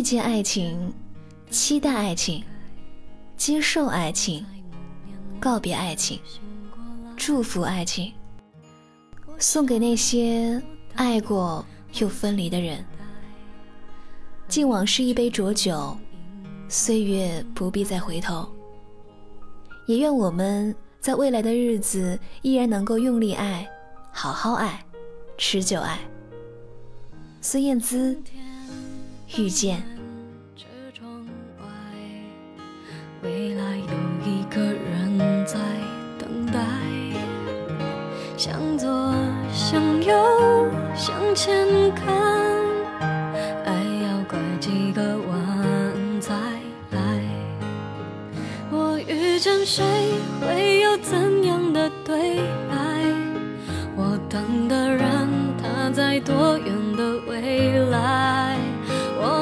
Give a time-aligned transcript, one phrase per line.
[0.00, 0.90] 遇见爱情，
[1.50, 2.42] 期待爱情，
[3.36, 4.46] 接受爱情，
[5.38, 6.18] 告别爱情，
[7.18, 8.10] 祝福爱情，
[9.38, 10.58] 送给那些
[10.94, 11.62] 爱过
[11.98, 12.82] 又分离的人。
[14.48, 15.94] 敬往事一杯浊酒，
[16.66, 18.48] 岁月不必再回头。
[19.84, 23.68] 也愿我们在未来的日子依然能够用力爱，
[24.10, 24.82] 好好爱，
[25.36, 25.98] 持久爱。
[27.42, 28.18] 孙燕姿。
[29.38, 29.82] 遇见。
[30.56, 31.24] 车窗
[31.58, 31.64] 外，
[33.22, 33.84] 未来有
[34.26, 35.56] 一个人在
[36.18, 36.58] 等待。
[38.36, 39.14] 向左，
[39.52, 40.14] 向右，
[40.96, 42.12] 向前看，
[43.64, 46.34] 爱要拐几个弯才
[46.90, 47.22] 来。
[48.70, 49.84] 我遇见谁，
[50.40, 52.38] 会有怎样的对
[52.68, 53.04] 白？
[53.96, 55.28] 我等的人，
[55.62, 58.49] 他在多远的未来？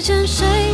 [0.00, 0.69] 多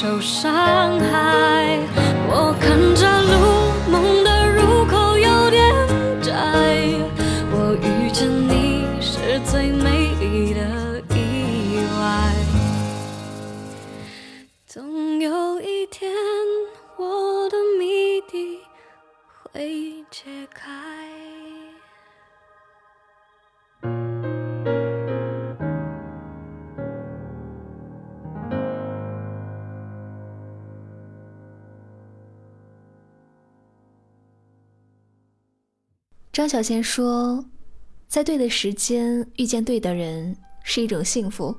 [0.00, 1.67] 受伤害。
[36.38, 37.44] 张小娴说
[38.06, 41.52] ：“在对的时间遇见对的人是一种幸福。”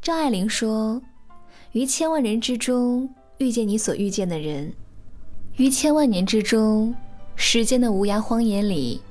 [0.00, 1.02] 张爱玲说
[1.74, 4.72] ：“于千万人之中遇见你所遇见的人，
[5.56, 6.94] 于千万年之中，
[7.34, 9.02] 时间的无涯荒野里，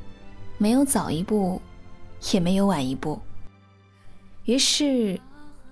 [0.58, 1.62] 没有早一步，
[2.32, 3.20] 也没有晚一步。
[4.46, 5.20] 于是，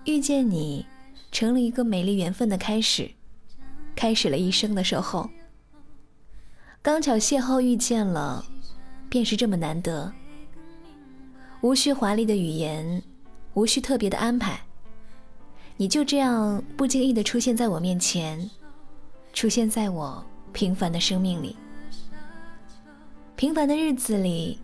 [0.03, 0.85] 遇见你，
[1.31, 3.09] 成了一个美丽缘分的开始，
[3.95, 5.29] 开始了一生的守候。
[6.81, 8.45] 刚巧邂逅遇见了。”
[9.09, 10.11] 便是这么难得，
[11.61, 13.01] 无需华丽的语言，
[13.53, 14.59] 无需特别的安排，
[15.77, 18.49] 你就这样不经意的出现在我面前，
[19.33, 21.55] 出现在我平凡的生命里。
[23.35, 24.59] 平凡的日子里，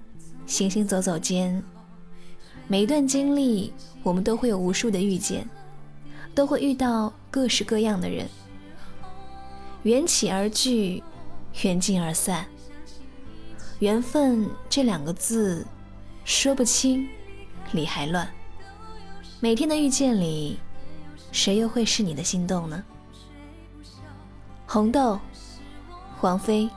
[0.45, 1.63] 行行走走间，
[2.67, 5.47] 每一段经历，我们都会有无数的遇见，
[6.35, 8.27] 都会遇到各式各样的人。
[9.83, 11.03] 缘起而聚，
[11.61, 12.45] 缘尽而散。
[13.83, 15.67] 缘分这两个字，
[16.23, 17.05] 说不清，
[17.73, 18.25] 理还乱。
[19.41, 20.57] 每天的遇见里，
[21.33, 22.81] 谁又会是你的心动呢？
[24.65, 25.19] 红豆，
[26.17, 26.69] 黄菲。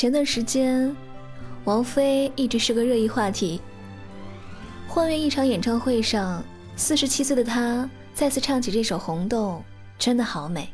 [0.00, 0.96] 前段时间，
[1.64, 3.60] 王菲一直是个热议话题。
[4.88, 6.42] 换乐一场演唱会上，
[6.74, 9.62] 四十七岁的她再次唱起这首《红豆》，
[10.02, 10.70] 真的好美。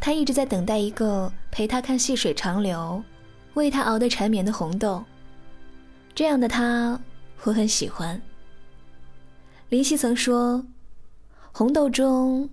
[0.00, 3.00] 她一直在等待一个陪她看细水长流、
[3.54, 5.04] 为她熬得缠绵的红豆。
[6.12, 7.00] 这样的她，
[7.44, 8.20] 我很喜欢。
[9.68, 10.66] 林夕曾说
[11.54, 12.50] ：“红豆中，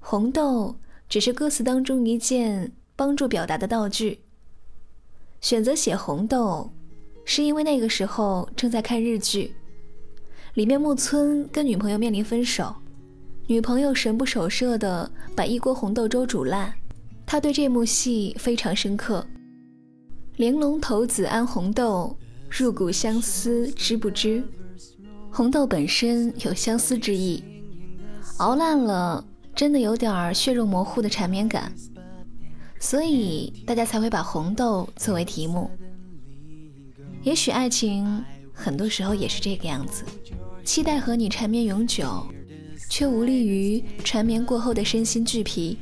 [0.00, 0.76] 红豆
[1.08, 4.20] 只是歌词当中一件帮助表达的道具。”
[5.40, 6.70] 选择写红豆，
[7.24, 9.54] 是因为那个时候正在看日剧，
[10.54, 12.74] 里面木村跟女朋友面临分手，
[13.46, 16.72] 女朋友神不守舍的把一锅红豆粥煮烂，
[17.24, 19.24] 他对这幕戏非常深刻。
[20.36, 22.16] 玲珑骰子安红豆，
[22.50, 24.42] 入骨相思知不知？
[25.30, 27.42] 红豆本身有相思之意，
[28.38, 31.72] 熬烂了真的有点血肉模糊的缠绵感。
[32.80, 35.70] 所以大家才会把红豆作为题目。
[37.22, 40.04] 也许爱情很多时候也是这个样子，
[40.64, 42.26] 期待和你缠绵永久，
[42.88, 45.78] 却无力于缠绵过后的身心俱疲。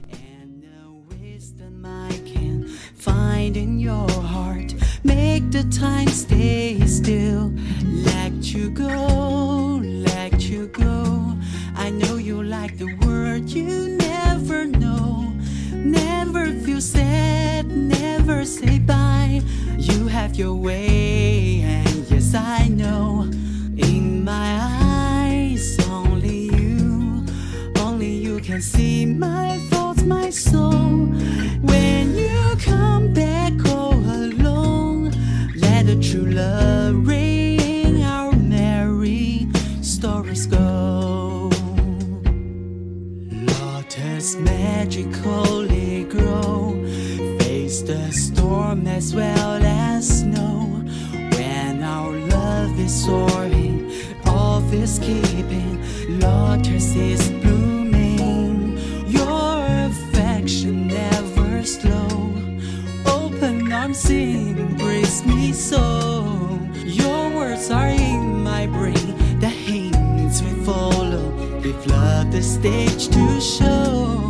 [13.57, 15.33] Never know.
[15.73, 19.43] Never feel sad, never say bye.
[19.77, 23.29] You have your way, and yes, I know.
[23.77, 27.25] In my eyes, only you,
[27.79, 31.07] only you can see my thoughts, my soul.
[31.63, 32.46] When you
[44.97, 46.73] magically grow,
[47.41, 50.83] face the storm as well as snow.
[51.33, 53.93] When our love is soaring,
[54.25, 55.83] all is keeping,
[56.19, 58.79] lotus is blooming.
[59.07, 62.33] Your affection never slow,
[63.07, 66.59] open arms embrace me so.
[66.75, 71.31] Your words are in my brain, the hints we follow.
[71.61, 74.26] We've loved the stage to show.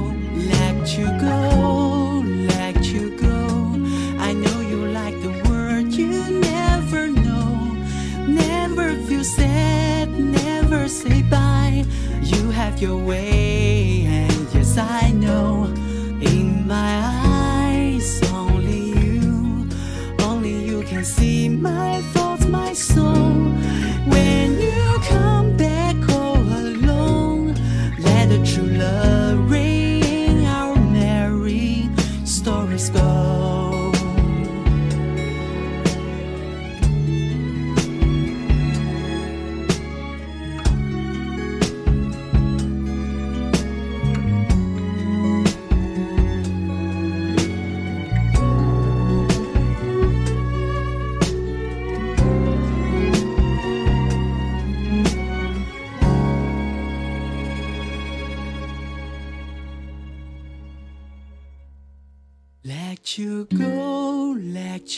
[12.81, 15.13] Your way, and yes, I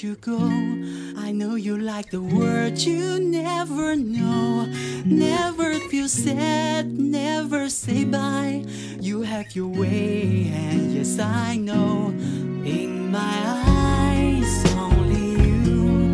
[0.02, 0.38] you go.
[1.16, 4.66] I know you like the words you never know.
[5.04, 8.64] Never feel sad, never say bye.
[9.00, 12.08] You have your way, and yes, I know.
[12.64, 16.12] In my eyes, only you,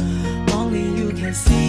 [0.52, 1.63] only you can see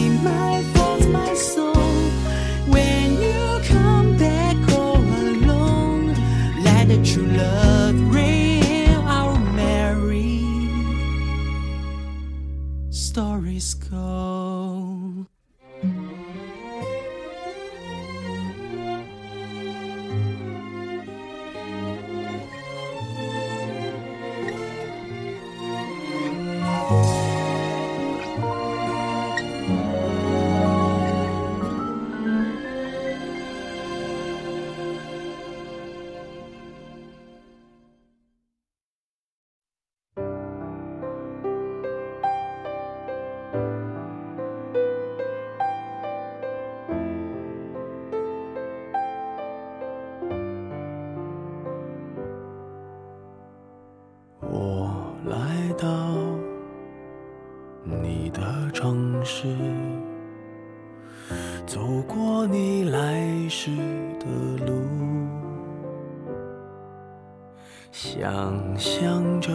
[68.26, 68.34] 想
[68.76, 69.52] 象着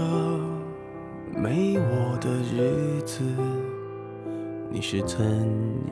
[1.34, 3.20] 没我的日子，
[4.70, 5.18] 你是怎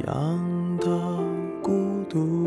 [0.07, 0.87] 样的
[1.61, 2.47] 孤独？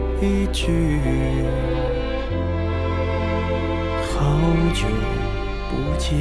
[0.21, 0.67] 一句，
[4.03, 4.39] 好
[4.71, 4.85] 久
[5.67, 6.13] 不见。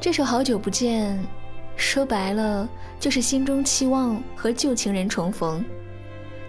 [0.00, 1.16] 这首《好久不见》，
[1.76, 2.68] 说白了
[3.00, 5.64] 就是心中期望和旧情人重逢，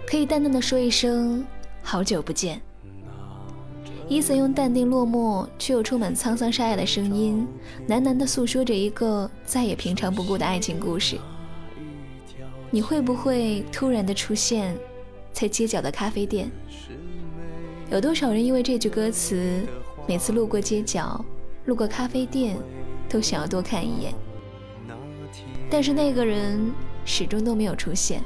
[0.06, 1.44] 可以淡淡的说一声
[1.82, 2.60] “好久不见”。
[4.08, 7.44] 伊森用淡定落寞却又充满沧桑沙哑的声音，
[7.88, 11.18] 喃喃地诉说着一个再也平常不过的爱情故事。
[12.70, 14.76] 你会不会突然的出现
[15.32, 16.48] 在街角的咖啡店？
[17.90, 19.62] 有多少人因为这句歌词，
[20.06, 21.24] 每次路过街角、
[21.64, 22.56] 路过咖啡店，
[23.08, 24.14] 都想要多看一眼？
[25.68, 26.72] 但是那个人
[27.04, 28.22] 始终都没有出现，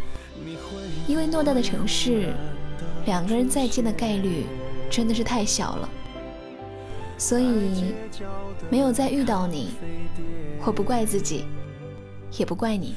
[1.07, 2.35] 因为偌大的城市，
[3.07, 4.45] 两个人再见的概率
[4.91, 5.89] 真的是太小了。
[7.17, 7.95] 所以，
[8.69, 9.75] 没有再遇到你，
[10.65, 11.45] 我不怪自己，
[12.37, 12.95] 也不怪你。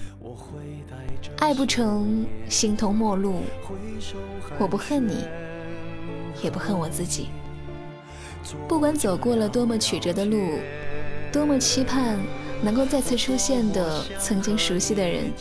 [1.39, 3.41] 爱不成，形同陌路。
[4.57, 5.25] 我不恨你，
[6.41, 7.27] 也不恨我自己。
[8.67, 10.59] 不管走过了多么曲折的路，
[11.31, 12.17] 多么期盼
[12.61, 15.31] 能够再次出现的曾经熟悉的人，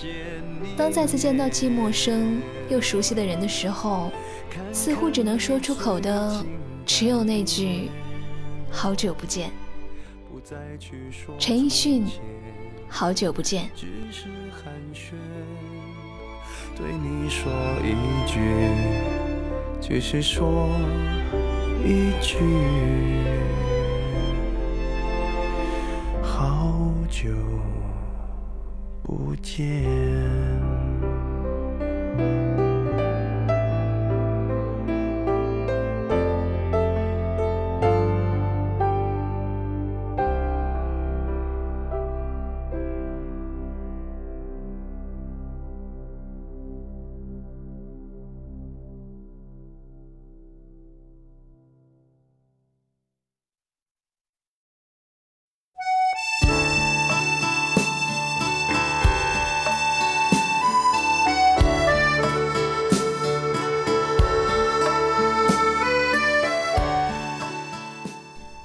[0.76, 4.10] 当再次见到既陌生又熟悉的人的时候，
[4.72, 6.44] 似乎只能说出口的
[6.84, 7.90] 只有那句
[8.70, 9.50] “好久不见”。
[11.38, 12.04] 陈奕迅，
[12.88, 13.70] 好久不见。
[16.74, 17.52] 对你说
[17.84, 17.94] 一
[18.26, 18.40] 句，
[19.80, 20.68] 只是说
[21.84, 22.38] 一句，
[26.22, 27.30] 好久
[29.02, 29.84] 不见。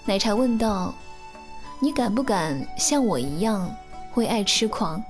[0.07, 0.95] 奶茶问道
[1.81, 3.69] ：“你敢不敢像我一样
[4.15, 5.03] 为爱痴狂？”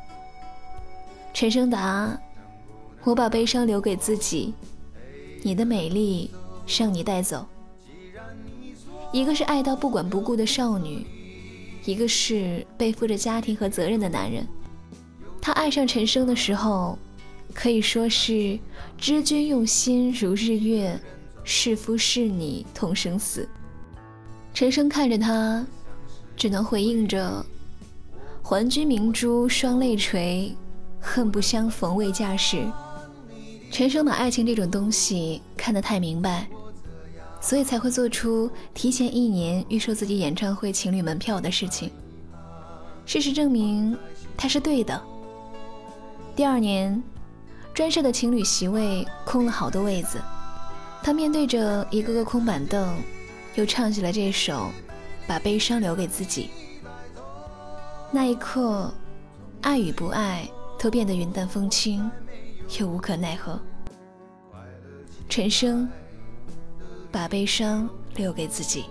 [1.35, 2.19] 陈升答
[3.05, 4.55] ：“我把悲伤留给自己，
[5.43, 6.31] 你的美丽
[6.65, 7.45] 让你带走。
[9.11, 11.05] 一个是爱到不管不顾的少女，
[11.85, 14.47] 一个是背负着家庭和责任的男人。
[15.39, 16.97] 他爱上陈升的时候，
[17.53, 18.57] 可以说是
[18.97, 20.99] 知君用心如日月，
[21.43, 23.47] 是夫是你同生死。”
[24.57, 25.63] 陈升看着他，
[26.35, 27.45] 只能回应着
[28.41, 30.51] “还君明珠双泪垂，
[30.99, 32.65] 恨不相逢未嫁时”。
[33.71, 36.47] 陈升把爱情这种东西看得太明白，
[37.39, 41.91] 所以才会做出提前一年预售自己演唱会情侣门票的事情。
[43.05, 43.95] 事实证明，
[44.35, 44.99] 他是对的。
[46.35, 46.99] 第二年，
[47.75, 50.19] 专设的情侣席位空了好多位子，
[51.03, 52.97] 他面对着一个个空板凳。
[53.57, 54.53] 又唱起了这首
[55.27, 56.51] 《把悲伤留给自己》。
[58.11, 58.93] 那一刻，
[59.61, 62.09] 爱与不爱都变得云淡风轻，
[62.79, 63.59] 又无可奈何。
[65.27, 65.89] 陈升，
[67.11, 68.85] 把悲伤留给自己。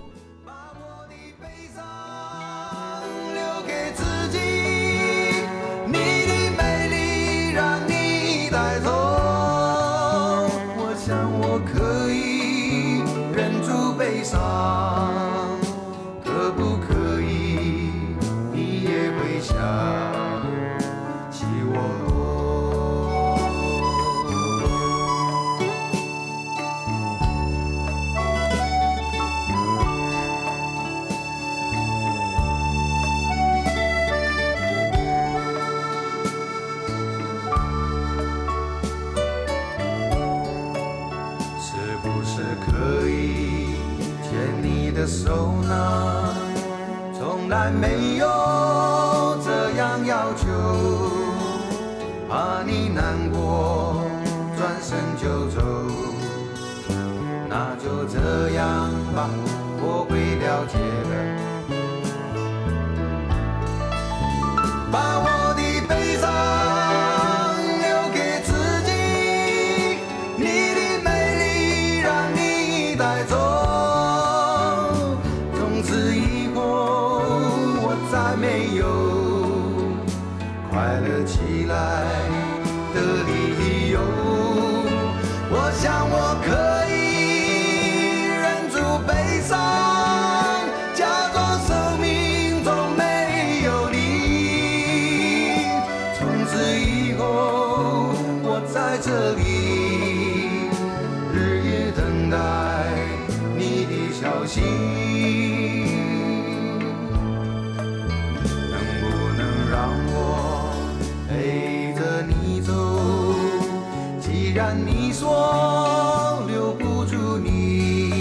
[115.18, 118.12] 说留不住你。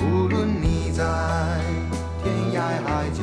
[0.00, 1.04] 无论你在
[2.24, 3.22] 天涯海角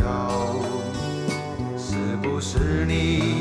[1.76, 3.33] 是不是你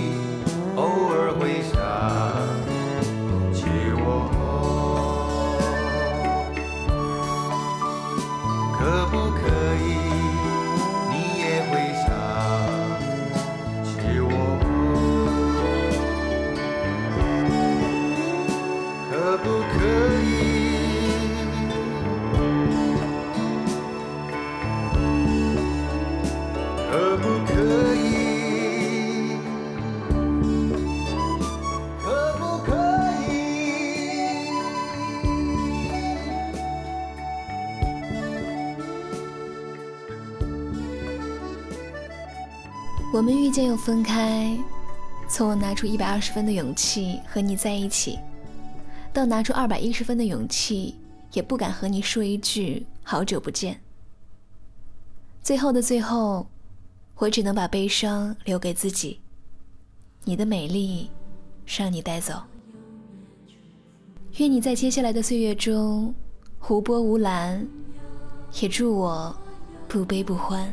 [43.13, 44.59] 我们遇见又分开，
[45.29, 48.19] 从我拿出一百二十分的勇气和你在一起，
[49.13, 50.95] 到拿出二百一十分的勇气，
[51.35, 53.79] 也不敢和你说一句好久不见。
[55.43, 56.47] 最后的最后，
[57.17, 59.21] 我只能把悲伤留给自己，
[60.25, 61.11] 你的美丽，
[61.67, 62.43] 让你带走。
[64.39, 66.15] 愿你在接下来的岁月中，
[66.59, 67.69] 湖波无澜，
[68.63, 69.37] 也祝我
[69.87, 70.73] 不悲不欢。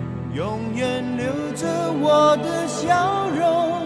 [0.33, 1.67] 永远留着
[1.99, 3.85] 我的笑容。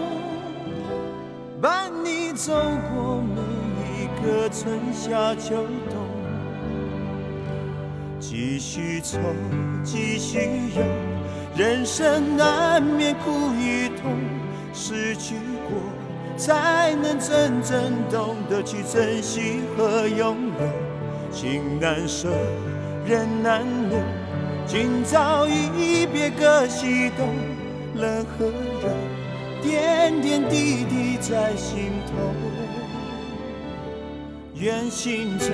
[1.60, 2.52] 伴你走
[2.88, 3.40] 过每
[4.04, 5.56] 一个春夏秋
[5.90, 6.06] 冬，
[8.20, 9.18] 继续愁，
[9.82, 10.38] 继续
[10.76, 10.82] 忧，
[11.56, 14.16] 人生难免苦与痛，
[14.72, 15.34] 失去
[15.68, 15.80] 过
[16.36, 21.32] 才能真正懂得去珍惜和拥有。
[21.32, 22.28] 情难舍，
[23.04, 23.98] 人难留，
[24.68, 27.28] 今朝一别各西东，
[27.94, 28.46] 冷和
[28.82, 28.88] 热。
[29.62, 32.12] 点点滴滴在心头，
[34.54, 35.48] 愿心中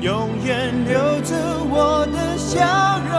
[0.00, 1.36] 永远留着
[1.70, 3.12] 我的笑容，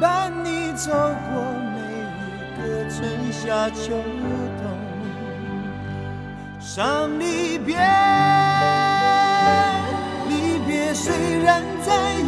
[0.00, 1.42] 伴你走过
[1.74, 1.78] 每
[2.22, 2.98] 一个春
[3.32, 3.90] 夏秋
[4.62, 4.64] 冬。
[6.60, 7.76] 伤离别，
[10.28, 12.19] 离别虽然在，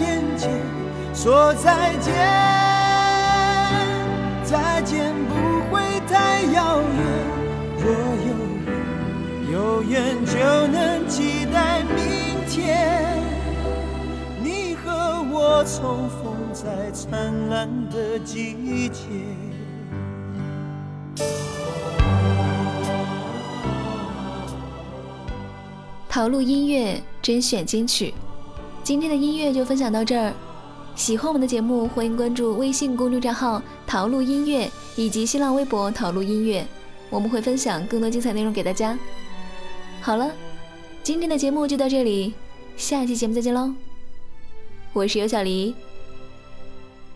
[1.23, 2.13] 说再见，
[4.43, 5.81] 再见不会。
[6.09, 6.99] 太遥远，
[7.79, 7.87] 若
[8.27, 8.35] 有
[8.67, 8.73] 缘，
[9.53, 10.33] 有缘就
[10.67, 13.23] 能期待明天。
[14.43, 19.05] 你和我重逢在灿烂的季节。
[26.09, 28.13] 陶路音乐甄选金曲，
[28.83, 30.33] 今天的音乐就分享到这儿。
[30.95, 36.65] 喜欢我们的节目，欢迎关注微信公众账号“陶录音乐”以及新浪微博“陶录音乐”，
[37.11, 38.97] 我们会分享更多精彩内容给大家。
[40.01, 40.31] 好了，
[41.03, 42.35] 今天的节目就到这里，
[42.77, 43.73] 下期节目再见喽！
[44.93, 45.75] 我是尤小黎，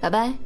[0.00, 0.45] 拜拜。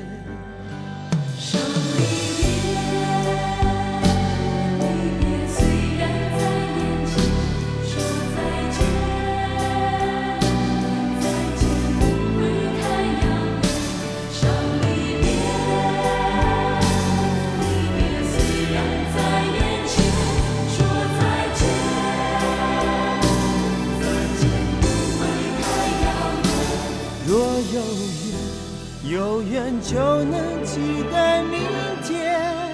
[29.11, 31.59] 有缘就能期待明
[32.01, 32.73] 天，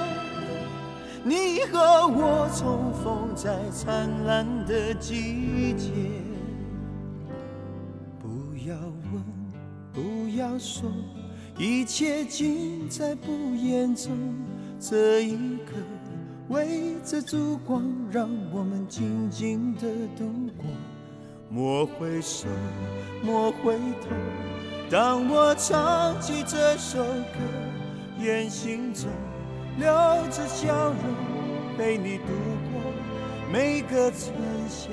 [1.23, 5.89] 你和我重逢在灿烂的季节。
[8.19, 8.75] 不要
[9.11, 9.23] 问，
[9.91, 10.87] 不要说，
[11.57, 14.15] 一切尽在不言中。
[14.79, 15.73] 这一刻，
[16.49, 20.67] 围着烛光，让我们静静的度过。
[21.49, 22.47] 莫回首，
[23.23, 24.15] 莫回头。
[24.89, 27.39] 当我唱起这首歌，
[28.21, 29.09] 愿心中
[29.77, 29.85] 留
[30.31, 30.95] 着笑容，
[31.77, 32.23] 陪你度
[32.71, 32.81] 过
[33.51, 34.33] 每个春
[34.69, 34.87] 夏。